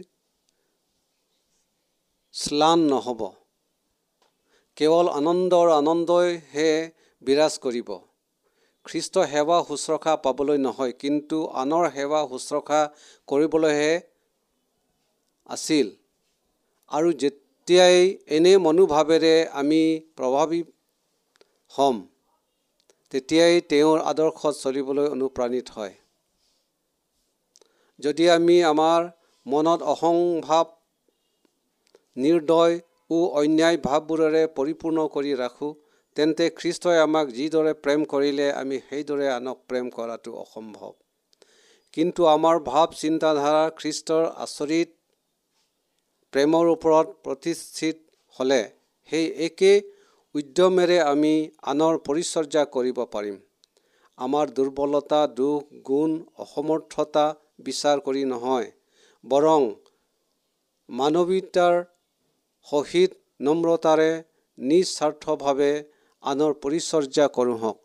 শ্লান 2.34 2.82
নহ'ব। 2.90 3.22
কেৱল 4.76 5.06
আনন্দৰ 5.20 5.70
আনন্দইহে 5.74 6.70
বিৰাজ 7.22 7.54
কৰিব। 7.64 7.88
খ্ৰীষ্ট 8.86 9.14
সেৱা 9.30 9.58
শুশ্ৰূষা 9.68 10.14
পাবলৈ 10.24 10.58
নহয় 10.58 10.92
কিন্তু 11.02 11.38
আনৰ 11.62 11.84
সেৱা 11.94 12.20
শুশ্ৰূষা 12.32 12.80
কৰিবলৈহে 13.28 13.94
আছিল। 15.48 15.86
আৰু 16.92 17.08
যেতিয়াই 17.22 17.98
এনে 18.36 18.52
মনোভাৱেৰে 18.66 19.34
আমি 19.60 19.80
প্ৰভাৱিত 20.16 20.66
হ'ম 21.72 21.96
তেতিয়াই 23.12 23.54
তেওঁৰ 23.70 23.98
আদৰ্শত 24.10 24.54
চলিবলৈ 24.64 25.06
অনুপ্ৰাণিত 25.16 25.66
হয়। 25.76 25.94
যদি 28.00 28.24
আমি 28.30 28.56
আমাৰ 28.72 29.00
মনত 29.46 29.80
অহংভাৱ 29.94 30.66
নিৰ্দয় 32.16 32.74
ও 33.10 33.18
অন্যায় 33.40 33.78
ভাৱবোৰেৰে 33.86 34.42
পৰিপূৰ্ণ 34.56 34.98
কৰি 35.14 35.32
ৰাখোঁ 35.42 35.72
তেন্তে 36.16 36.44
খ্ৰীষ্টই 36.58 36.98
আমাক 37.06 37.26
যিদৰে 37.38 37.72
প্ৰেম 37.84 38.00
কৰিলে 38.12 38.46
আমি 38.60 38.76
সেইদৰে 38.88 39.26
আনক 39.38 39.58
প্ৰেম 39.68 39.86
কৰাটো 39.96 40.30
অসম্ভৱ। 40.44 40.92
কিন্তু 41.94 42.22
আমাৰ 42.26 42.56
ভাৱ 42.70 42.88
চিন্তাধাৰা 43.02 43.64
খ্ৰীষ্টৰ 43.80 44.24
আচৰিত 44.44 44.90
প্ৰেমৰ 46.32 46.64
ওপৰত 46.70 47.06
প্ৰতিষ্ঠিত 47.24 47.96
হ'লে 48.36 48.62
সেই 49.12 49.26
একে 49.46 49.72
উদ্যমেৰে 50.36 50.96
আমি 51.10 51.34
আনৰ 51.72 51.98
পৰিচৰ্যা 52.06 52.62
কৰিব 52.74 52.98
পাৰিম। 53.14 53.36
আমাৰ 54.18 54.52
দুৰ্বলতা 54.56 55.20
দুখ 55.36 55.76
গুণ 55.88 56.16
অসমৰ্থতা 56.44 57.24
বিচাৰ 57.66 58.02
কৰি 58.06 58.24
নহয় 58.32 58.68
বৰং 59.24 59.68
মানৱীয়তাৰ 60.88 61.74
সহিত 62.66 63.10
নম্ৰতাৰে 63.40 64.10
নিস্বাৰ্থভাৱে 64.58 65.72
আনৰ 66.22 66.52
পৰিচৰ্যা 66.62 67.26
কৰোঁ 67.36 67.56
হওক। 67.62 67.78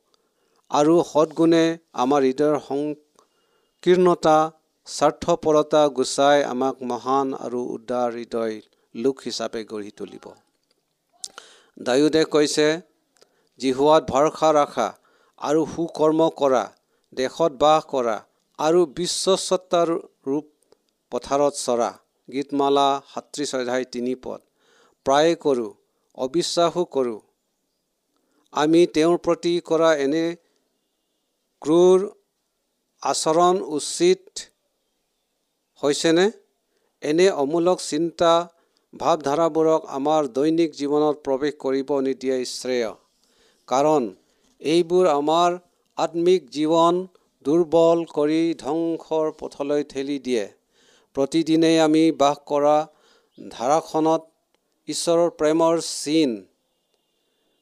আৰু 0.72 0.96
সদগুণে 1.08 1.66
আমাৰ 2.04 2.22
হৃদয়ৰ 2.28 2.56
সংকীৰ্ণতা 2.68 4.38
স্বাৰ্থপৰতা 4.88 5.82
গুচাই 5.98 6.40
আমাক 6.52 6.76
মহান 6.92 7.28
আৰু 7.46 7.60
উদাৰ 7.76 8.10
হৃদয় 8.18 8.56
লোক 8.96 9.16
হিচাপে 9.26 9.62
গঢ়ি 9.72 9.92
তুলিব। 9.98 10.26
ডায়ুদে 11.82 12.24
কৈছে 12.34 12.68
জিহুৱাত 13.60 14.04
ভৰসা 14.12 14.50
ৰখা 14.58 14.88
আৰু 15.42 15.62
সুকৰ্ম 15.74 16.28
কৰা 16.40 16.64
দেশত 17.14 17.52
বাস 17.62 17.82
কৰা 17.92 18.18
আৰু 18.60 18.80
বিশ্বস্বতাৰ 18.98 19.90
ৰূপ 20.28 20.48
পথাৰত 21.12 21.54
চৰা। 21.60 21.90
গীতমালা 22.30 22.88
সাতত্ৰিছ 23.12 23.50
অধ্যায় 23.56 23.86
তিনি 23.94 24.14
পদ। 24.24 24.40
প্ৰায়ে 25.06 25.34
কৰোঁ 25.44 25.72
অবিশ্বাসো 26.18 26.84
কৰোঁ। 26.96 27.20
আমি 28.54 28.82
তেওঁৰ 28.96 29.18
প্ৰতি 29.26 29.54
কৰা 29.66 29.90
এনে 30.06 30.26
ক্ৰূৰ 31.62 31.98
আচৰণ 33.04 33.56
উচিত 33.78 34.24
হৈছেনে? 35.82 36.26
এনে 37.04 37.28
অমূলক 37.42 37.78
চিন্তা 37.82 38.32
ভাৱধাৰাবোৰক 38.94 39.86
আমাৰ 39.98 40.28
দৈনিক 40.36 40.74
জীৱনত 40.78 41.16
প্ৰৱেশ 41.26 41.54
কৰিব 41.60 41.92
নিদিয়াই 42.08 42.46
শ্ৰেয়। 42.50 42.90
কাৰণ 43.68 44.10
এইবোৰ 44.62 45.08
আমাৰ 45.12 45.60
আত্মিক 45.98 46.50
জীৱন 46.52 47.00
দুৰ্বল 47.46 48.04
কৰি 48.16 48.42
ধ্বংসৰ 48.60 49.32
পথলৈ 49.40 49.88
ঠেলি 49.94 50.18
দিয়ে। 50.28 50.46
প্ৰতিদিনেই 51.16 51.78
আমি 51.86 52.04
বাস 52.20 52.38
কৰা 52.46 52.76
ধাৰাখনত 53.38 54.22
ঈশ্বৰৰ 54.88 55.30
প্ৰেমৰ 55.40 55.82
চিন 55.88 56.38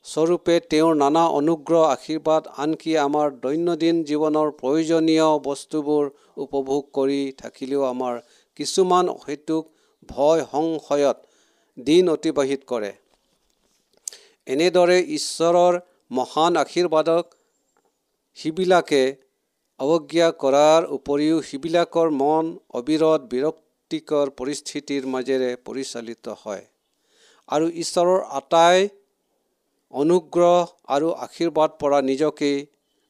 স্বৰূপে 0.05 0.55
তেওঁৰ 0.71 0.93
নানা 0.97 1.23
অনুগ্ৰহ 1.37 1.81
আশীৰ্বাদ 1.89 2.43
আনকি 2.63 2.93
আমাৰ 2.99 3.27
দৈনন্দিন 3.41 3.97
জীৱনৰ 4.09 4.47
প্ৰয়োজনীয় 4.59 5.27
বস্তুবোৰ 5.47 6.03
উপভোগ 6.45 6.81
কৰি 6.93 7.21
থাকিলেও 7.37 7.83
আমাৰ 7.87 8.23
কিছুমান 8.59 9.05
অহেতুক 9.11 9.63
ভয় 10.11 10.41
সংশয়ত 10.51 11.17
দিন 11.77 12.03
অতিবাহিত 12.15 12.61
কৰে। 12.71 12.91
এনেদৰে 14.47 14.97
ঈশ্বৰৰ 15.17 15.73
মহান 16.11 16.53
আশীৰ্বাদক 16.63 17.25
সিবিলাকে 18.37 19.03
অৱজ্ঞা 19.79 20.27
কৰাৰ 20.43 20.81
উপৰিও 20.97 21.37
সিবিলাকৰ 21.49 22.07
মন 22.21 22.45
অবিৰত 22.79 23.21
বিৰক্তিকৰ 23.33 24.25
পৰিস্থিতিৰ 24.39 25.03
মাজেৰে 25.13 25.51
পৰিচালিত 25.67 26.25
হয় 26.41 26.63
আৰু 27.49 27.65
ঈশ্বৰৰ 27.83 28.19
আটাই 28.39 28.89
অনুগ্ৰহ 29.93 30.57
আৰু 30.95 31.07
আশীৰ্বাদ 31.25 31.69
পৰা 31.81 31.99
নিজকে 32.09 32.51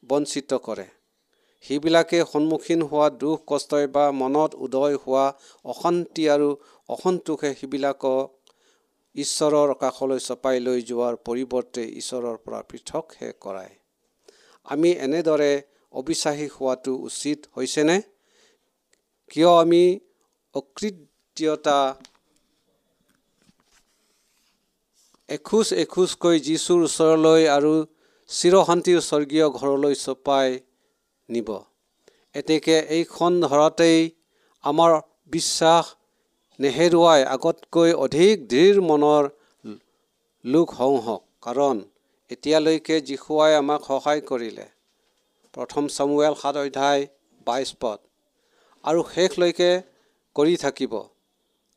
বঞ্চিত 0.02 0.50
কৰে। 0.66 0.86
সেইবিলাকে 1.64 2.18
সন্মুখীন 2.32 2.80
হোৱা 2.82 3.06
দুখ 3.20 3.38
কষ্টই 3.46 3.86
বা 3.94 4.04
মনত 4.12 4.50
উদয় 4.64 4.96
হোৱা 5.02 5.24
অশান্তি 5.64 6.24
আৰু 6.34 6.48
অসন্তোষে 6.88 7.50
সেইবিলাকক 7.58 8.28
ঈশ্বৰৰ 9.16 9.70
কাষলৈ 9.82 10.20
চপাই 10.28 10.56
লৈ 10.66 10.78
যোৱাৰ 10.90 11.14
পৰিৱৰ্তে 11.26 11.82
ঈশ্বৰৰ 12.00 12.36
পৰা 12.44 12.60
পৃথকহে 12.70 13.28
কৰায়। 13.44 13.74
আমি 14.66 14.90
এনেদৰে 15.06 15.52
অবিশ্বাসী 15.94 16.46
হোৱাটো 16.54 16.92
উচিত 17.08 17.38
হৈছেনে? 17.56 17.96
কিয় 19.30 19.50
আমি 19.62 19.82
অকৃত্যতা 20.54 21.78
এখোজ 25.28 25.68
এখোজকৈ 25.82 26.36
যীশুৰ 26.46 26.80
ওচৰলৈ 26.88 27.42
আৰু 27.56 27.72
চিৰশান্তিৰ 28.30 29.00
স্বৰ্গীয় 29.10 29.46
ঘৰলৈ 29.60 29.94
চপাই 30.04 30.48
নিব। 31.30 31.58
এতেকে 32.34 32.76
এইখন 32.96 33.32
ধৰাতেই 33.42 34.10
আমাৰ 34.64 35.00
বিশ্বাস 35.32 35.84
নেহেৰুৱাই 36.58 37.24
আগতকৈ 37.34 37.92
অধিক 38.04 38.48
দৃঢ় 38.48 38.80
মনৰ 38.80 39.28
লোক 40.44 40.70
হওঁ 40.70 40.98
হওক 41.06 41.22
কাৰণ 41.40 41.76
এতিয়ালৈকে 42.30 43.00
যীশুৱাই 43.08 43.54
আমাক 43.60 43.80
সহায় 43.88 44.20
কৰিলে। 44.30 44.66
প্ৰথম 45.54 45.84
চামুৱেল 45.96 46.34
সাত 46.42 46.56
অধ্যায় 46.56 47.06
বাইছ 47.46 47.68
পদ। 47.80 47.98
আৰু 48.84 49.00
শেষলৈকে 49.14 49.70
কৰি 50.36 50.56
থাকিব। 50.56 50.92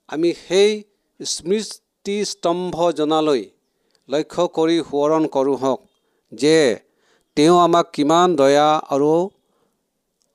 আমি 0.10 0.34
সেই 0.46 0.84
স্মৃতিস্তম্ভজনালৈ 1.20 3.44
লক্ষ্য 4.10 4.44
কৰি 4.58 4.78
সোঁৱৰণ 4.90 5.24
কৰোঁ 5.36 5.58
হওক 5.58 5.80
যে 6.32 6.80
তেওঁ 7.38 7.60
আমাক 7.60 7.86
কিমান 7.94 8.36
দয়া 8.36 8.82
আৰু 8.90 9.30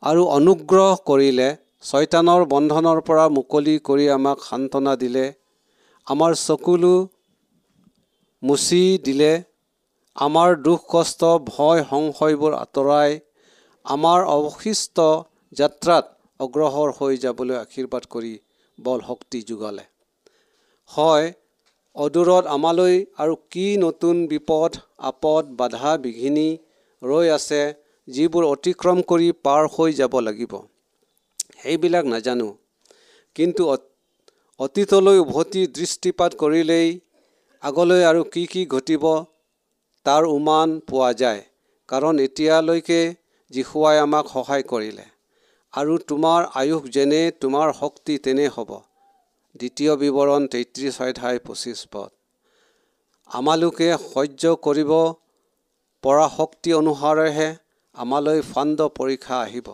আৰু 0.02 0.24
অনুগ্ৰহ 0.28 0.90
কৰিলে 1.04 1.46
ছয়তানৰ 1.82 2.42
বন্ধনৰ 2.50 2.98
পৰা 3.00 3.24
মুকলি 3.28 3.72
কৰি 3.78 4.04
আমাক 4.08 4.44
সান্তনা 4.44 4.92
দিলে 4.96 5.24
আমাৰ 6.06 6.36
চকুলো 6.42 6.92
মুচি 8.42 8.82
দিলে 9.04 9.32
আমাৰ 10.16 10.54
দুখ 10.62 10.84
কষ্ট 10.88 11.30
ভয় 11.48 11.82
সংশয়বোৰ 11.90 12.54
আঁতৰাই 12.54 13.18
আমাৰ 13.86 14.28
অৱশিষ্ট 14.34 15.06
যাত্ৰাত 15.52 16.04
অগ্ৰসৰ 16.40 16.94
হৈ 16.98 17.18
যাবলৈ 17.24 17.56
আশীৰ্বাদ 17.56 18.08
কৰি 18.10 18.32
বল 18.78 19.04
শক্তি 19.08 19.42
যোগালে। 19.42 19.84
হয় 20.90 21.26
অদূৰত 21.96 22.44
আমালৈ 22.46 22.96
আৰু 23.18 23.34
কি 23.50 23.66
নতুন 23.76 24.16
বিপদ 24.26 24.80
আপদ 25.10 25.52
বাধা 25.58 25.92
বিঘিনি 26.04 26.48
ৰৈ 27.02 27.26
আছে 27.28 27.62
যিবোৰ 28.08 28.44
অতিক্ৰম 28.44 28.98
কৰি 29.10 29.28
পাৰ 29.46 29.62
হৈ 29.74 29.90
যাব 29.92 30.14
লাগিব। 30.20 30.52
সেইবিলাক 31.62 32.04
নাজানো। 32.04 32.48
কিন্তু 33.36 33.62
অতীতলৈ 34.60 35.18
উভতি 35.24 35.62
দৃষ্টিপাত 35.66 36.32
কৰিলেই 36.34 36.88
আগলৈ 37.62 38.02
আৰু 38.04 38.22
কি 38.32 38.46
কি 38.46 38.62
ঘটিব 38.66 39.04
তাৰ 40.06 40.24
উমান 40.36 40.68
পোৱা 40.88 41.10
যায়। 41.12 41.42
কাৰণ 41.88 42.14
এতিয়ালৈকে 42.18 43.00
যীশুৱাই 43.50 43.98
আমাক 43.98 44.24
সহায় 44.28 44.64
কৰিলে। 44.72 45.06
আৰু 45.74 45.94
তোমাৰ 46.08 46.40
আয়ুস 46.54 46.82
যেনে 46.90 47.22
তোমাৰ 47.40 47.72
শক্তি 47.80 48.14
তেনে 48.18 48.46
হ'ব। 48.48 48.70
দ্বিতীয় 49.60 49.92
বিৱৰণ 49.96 50.42
তেত্ৰিছ 50.46 50.96
অধ্যায় 51.02 51.38
পঁচিছ 51.38 51.78
পদ। 51.92 52.10
আমালোকে 53.30 53.88
সহ্য 54.12 54.42
কৰিব 54.66 54.92
পৰা 56.04 56.26
শক্তি 56.36 56.70
অনুসাৰেহে 56.74 57.48
আমালৈ 57.98 58.40
ফাণ্ড 58.48 58.78
পৰীক্ষা 58.98 59.36
আহিব। 59.44 59.68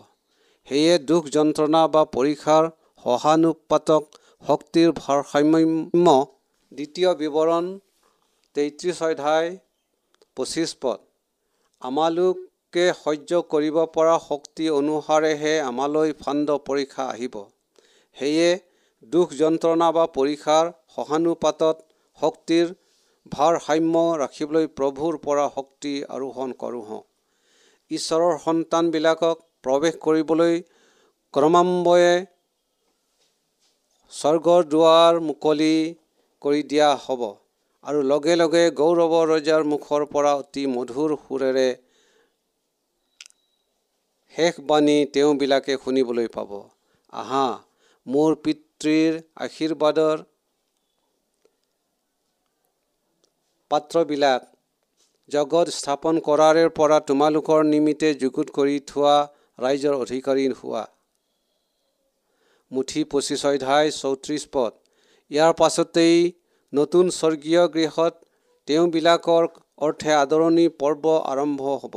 সেয়ে 0.67 0.93
দুখ 1.09 1.23
যন্ত্ৰণা 1.35 1.81
বা 1.95 2.01
পৰীক্ষাৰ 2.15 2.63
সহানুপাতক 3.05 4.03
শক্তিৰ 4.43 4.89
ভাৰসাম্য 5.01 6.07
দ্বিতীয় 6.71 7.09
বিৱৰণ 7.21 7.65
তেত্ৰিছ 8.55 8.97
অধ্যায় 9.09 9.49
পঁচিছ 10.37 10.69
পদ। 10.81 10.99
আমালোকে 11.81 12.85
সহ্য 13.03 13.31
কৰিব 13.53 13.77
পৰা 13.95 14.17
শক্তি 14.27 14.65
অনুসাৰেহে 14.79 15.53
আমালৈ 15.69 16.09
ফাণ্ড 16.21 16.59
পৰীক্ষা 16.67 17.03
আহিব। 17.13 17.35
সেয়ে 18.17 18.49
দুখ 19.13 19.27
যন্ত্ৰণা 19.41 19.87
বা 19.97 20.05
পৰীক্ষাৰ 20.17 20.65
সহানুপাতত 20.95 21.75
শক্তিৰ 22.17 22.65
ভাৰসাম্য 23.31 23.95
ৰাখিবলৈ 24.21 24.65
প্ৰভুৰ 24.77 25.13
পৰা 25.25 25.45
শক্তি 25.55 25.93
আৰোহণ 26.15 26.49
কৰোঁ। 26.63 27.03
ঈশ্বৰৰ 27.91 28.37
সন্তানবিলাকক 28.43 29.37
প্ৰৱেশ 29.63 29.95
কৰিবলৈ 30.05 30.53
ক্ৰমান্বয়ে 31.33 32.13
স্বৰ্গৰ 34.13 34.61
দুৱাৰ 34.71 35.19
মুকলি 35.27 35.75
কৰি 36.41 36.61
দিয়া 36.71 36.89
হ'ব। 37.05 37.21
আৰু 37.83 37.99
লগে 38.11 38.35
লগে 38.35 38.63
গৌৰৱ 38.79 39.13
ৰজাৰ 39.31 39.63
মুখৰ 39.71 40.05
পৰা 40.13 40.31
অতি 40.41 40.63
মধুৰ 40.75 41.15
সুৰেৰে 41.23 41.67
শেষ 44.33 44.55
বাণী 44.69 44.97
তেওঁবিলাকে 45.13 45.77
শুনিবলৈ 45.83 46.27
পাব। 46.27 46.51
আহা 47.13 47.45
মোৰ 48.07 48.31
পিতৃৰ 48.43 49.19
আশীৰ্বাদৰ 49.45 50.23
পাত্ৰবিলাক 53.71 54.41
জগত 55.29 55.67
স্থাপন 55.75 56.17
কৰাৰে 56.25 56.63
পৰা 56.79 56.97
তোমালোকৰ 57.09 57.63
নিমিত্তে 57.69 58.09
যুগুত 58.23 58.47
কৰি 58.57 58.75
থোৱা 58.89 59.15
ৰাইজৰ 59.59 59.95
অধিকাৰী 60.03 60.43
হোৱা। 60.59 60.83
মুঠি 62.71 63.01
পঁচিছ 63.11 63.41
অধ্যায় 63.45 63.89
চৌত্ৰিছ 63.91 64.43
পদ। 64.51 64.73
ইয়াৰ 65.31 65.53
পাছতেই 65.53 66.19
নতুন 66.73 67.09
স্বৰ্গীয় 67.09 67.63
গৃহত 67.75 68.13
তেওঁবিলাকৰ 68.67 69.47
অৰ্থে 69.77 70.11
আদৰণি 70.13 70.67
পৰ্ব 70.81 71.03
আৰম্ভ 71.31 71.61
হ'ব। 71.81 71.95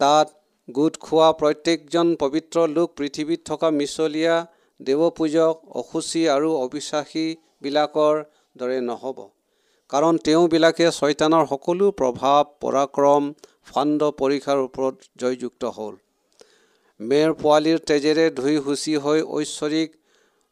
তাত 0.00 0.28
গোট 0.68 0.94
খোৱা 1.00 1.28
প্ৰত্যেকজন 1.40 2.14
পবিত্ৰ 2.16 2.66
লোক 2.76 2.88
পৃথিৱীত 2.96 3.40
থকা 3.44 3.68
মিছলীয়া 3.70 4.34
দেৱপূজক 4.80 5.54
অসুচী 5.80 6.22
আৰু 6.28 6.50
অবিশ্বাসীবিলাকৰ 6.64 8.14
দৰে 8.56 8.78
নহ'ব। 8.80 9.18
কাৰণ 9.90 10.18
তেওঁবিলাকে 10.24 10.86
ছয়তানৰ 10.90 11.44
সকলো 11.50 11.86
প্ৰভাৱ 11.98 12.40
পৰাক্ৰম 12.62 13.28
ফাণ্ড 13.68 14.08
পৰীক্ষাৰ 14.18 14.58
ওপৰত 14.64 14.94
জয়যুক্ত 15.22 15.70
হ'ল। 15.76 15.94
মেৰ 17.00 17.32
পোৱালিৰ 17.42 17.78
তেজেৰে 17.88 18.26
ধুই 18.38 18.56
সুচি 18.66 18.94
হৈ 19.04 19.22
ঐশ্বৰিক 19.38 19.96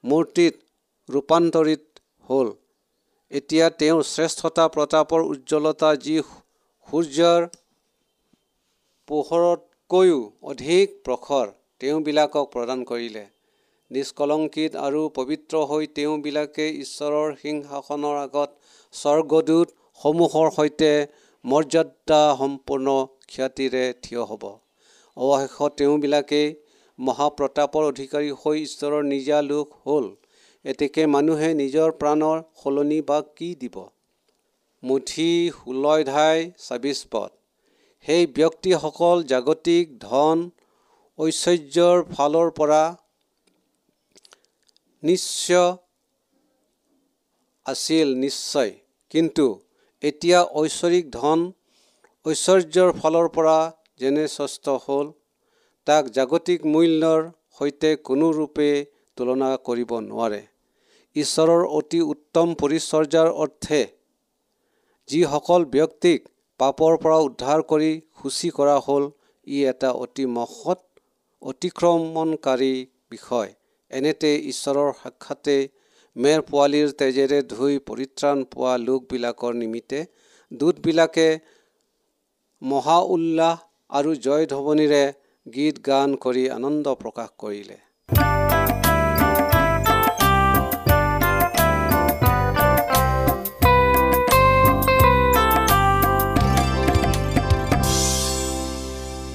মূৰ্তিত 0.04 0.54
ৰূপান্তৰিত 1.08 1.84
হ'ল। 2.28 2.48
এতিয়া 3.32 3.66
তেওঁৰ 3.80 4.02
শ্ৰেষ্ঠতা 4.06 4.64
প্ৰতাপৰ 4.74 5.20
উজ্জ্বলতা 5.26 5.90
যি 6.04 6.16
সূৰ্যৰ 6.88 7.48
পোহৰতকৈও 9.08 10.20
অধিক 10.52 10.94
প্ৰখৰ 11.04 11.46
তেওঁবিলাকক 11.80 12.46
প্ৰদান 12.52 12.84
কৰিলে। 12.84 13.24
নিষ্কলংকিত 13.90 14.72
আৰু 14.82 15.02
পবিত্ৰ 15.16 15.62
হৈ 15.70 15.86
তেওঁবিলাকে 15.96 16.66
ঈশ্বৰৰ 16.84 17.36
সিংহাসনৰ 17.42 18.16
আগত 18.22 18.65
স্বৰ্গদূতসমূহৰ 18.96 20.46
সৈতে 20.56 20.90
মৰ্যাদা 21.44 22.22
সম্পূৰ্ণ 22.38 22.86
খ্যাতিৰে 23.32 23.84
থিয় 24.02 24.22
হ'ব। 24.24 24.44
অৱশেষত 25.16 25.70
তেওঁবিলাকেই 25.78 26.48
মহাপ্ৰতাপৰ 26.98 27.82
অধিকাৰী 27.88 28.30
হৈ 28.40 28.58
ঈশ্বৰৰ 28.62 29.02
নিজা 29.04 29.38
লোক 29.42 29.66
হ'ল। 29.84 30.06
এতেকে 30.64 31.02
মানুহে 31.06 31.48
নিজৰ 31.54 31.88
প্ৰাণৰ 32.00 32.38
সলনি 32.62 33.00
বা 33.08 33.18
কি 33.36 33.48
দিব? 33.54 33.76
মুঠি 34.82 35.30
ষোল্লধাই 35.56 36.38
ছাব্বিছ 36.58 36.98
পদ। 37.10 37.30
সেই 38.06 38.22
ব্যক্তিসকল 38.36 39.16
জাগতিক 39.32 39.84
ধন 39.98 40.38
ঐশ্বৰ্যৰ 41.18 41.96
ফালৰ 42.12 42.48
পৰা 42.50 42.82
নিশ্চয় 45.02 45.68
আছিল 47.66 48.08
নিশ্চয়। 48.14 48.72
কিন্তু 49.10 49.46
এতিয়া 50.02 50.40
ঐশ্বৰিক 50.60 51.04
ধন 51.10 51.40
ঐশ্বৰ্যৰ 52.26 52.90
ফালৰ 53.00 53.28
পৰা 53.36 53.56
যেনে 54.00 54.24
স্বস্থ 54.28 54.74
হ'ল 54.84 55.06
তাক 55.86 56.04
জাগতিক 56.16 56.60
মূল্যৰ 56.72 57.20
সৈতে 57.58 57.90
কোনো 58.08 58.26
ৰূপে 58.38 58.70
তুলনা 59.16 59.50
কৰিব 59.66 59.92
নোৱাৰে। 60.06 60.40
ঈশ্বৰৰ 61.16 61.62
অতি 61.78 62.00
উত্তম 62.12 62.48
পৰিচৰ্যাৰ 62.60 63.28
অৰ্থে 63.42 63.80
যিসকল 65.08 65.62
ব্যক্তিক 65.76 66.18
পাপৰ 66.60 66.98
পৰা 67.02 67.18
উদ্ধাৰ 67.28 67.62
কৰি 67.70 67.92
সূচী 68.18 68.48
কৰা 68.58 68.76
হ'ল 68.86 69.04
ই 69.46 69.56
এটা 69.72 69.90
অতি 70.04 70.24
মহৎ 70.36 70.80
অতিক্ৰমণকাৰী 71.42 72.74
বিষয়। 73.10 73.50
এনেতে 73.90 74.30
ঈশ্বৰৰ 74.52 74.88
সাক্ষাতে 75.02 75.56
মেৰ 76.16 76.40
পোৱালিৰ 76.50 76.92
তেজেৰে 77.00 77.38
ধুই 77.48 77.74
পৰিত্ৰাণ 77.88 78.44
পোৱা 78.52 78.74
লোকবিলাকৰ 78.82 79.52
নিমিত্তে 79.62 79.98
দূতবিলাকে 80.52 81.28
মহা 82.62 82.98
উল্লাস 83.14 83.58
আৰু 83.90 84.14
জয় 84.26 84.46
ধ্বনিৰে 84.52 85.02
গীত 85.46 85.76
গান 85.88 86.14
কৰি 86.24 86.44
আনন্দ 86.54 86.94
প্ৰকাশ 87.02 87.28
কৰিলে। 87.42 87.76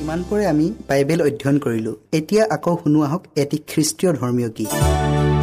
ইমানপুৰে 0.04 0.46
আমি 0.54 0.66
বাইবেল 0.90 1.20
অধ্যয়ন 1.28 1.58
কৰিলোঁ। 1.66 1.96
এতিয়া 2.20 2.44
আকৌ 2.56 2.74
শুনো 2.82 3.00
আহক 3.08 3.24
এটি 3.44 3.58
খ্ৰীষ্টীয় 3.70 4.12
ধৰ্মীয় 4.20 4.50
গীত। 4.58 5.41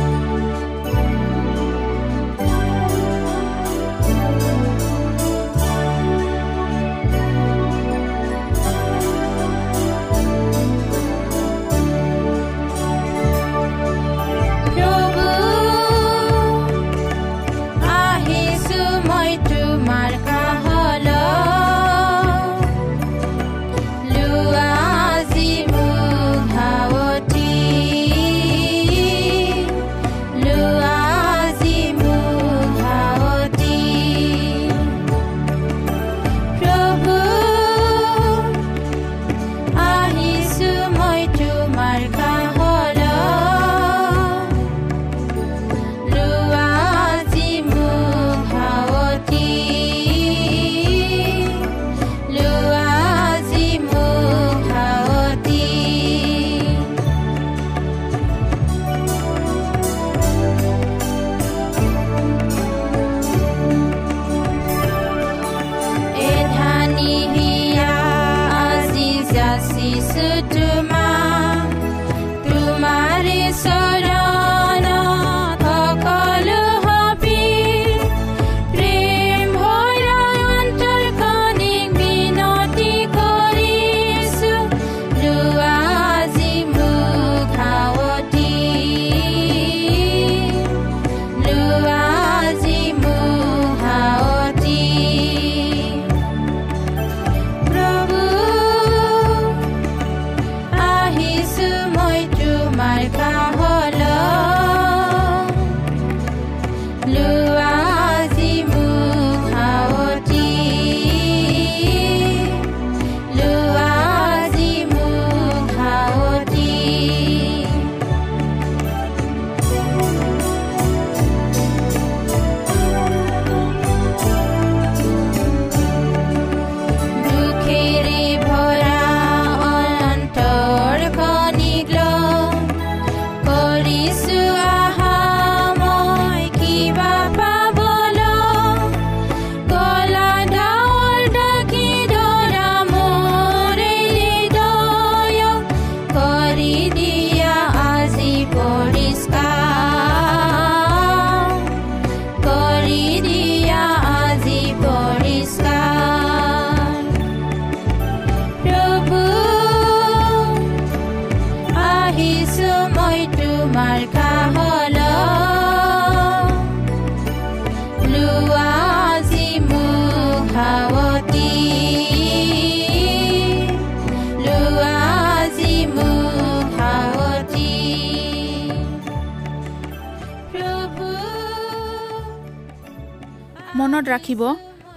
মনত 183.78 184.04
ৰাখিব 184.08 184.40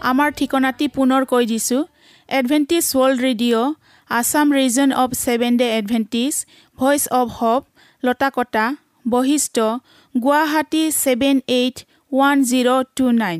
আমাৰ 0.09 0.29
ঠিকনাটি 0.37 0.85
পুনৰ 0.95 1.25
কৈ 1.25 1.45
দিছোঁ। 1.45 1.81
Adventist 2.29 2.83
World 2.91 3.17
Radio' 3.25 3.73
Assam 4.09 4.47
Region 4.57 4.89
of 5.01 5.09
Seven 5.19 5.57
Day 5.57 5.67
Adventist 5.77 6.33
Voice 6.77 7.03
of 7.19 7.27
Hope 7.37 7.61
Latakata 8.03 8.65
Basistha 9.05 9.57
Guwahati 10.15 10.83
seven 10.97 11.35
eight 11.57 11.77
one 12.11 12.37
zero' 12.49 12.71
two 12.97 13.05
nine 13.17 13.39